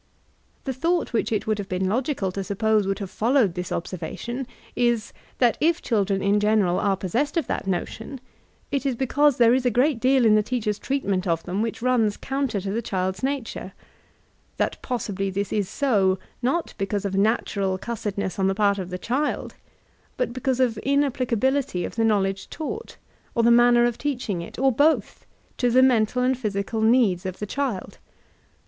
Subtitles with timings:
[0.63, 4.47] The thought which it would have been logical to suppose would have followed this observation
[4.75, 8.19] is, that if children in general are pos sessed of that notion,
[8.71, 11.83] it is because there is a great deal in the teacher's treatment of them which
[11.83, 13.73] runs counter to the child's nature:
[14.57, 18.97] that possibly this is so, not because of natural cussedness on the part of the
[18.97, 19.53] child,
[20.17, 22.97] but because of inapplicability of the knowledge taught,
[23.35, 25.27] or the manner of teaching it, or both,
[25.57, 27.99] to the mental and physical needs of the child.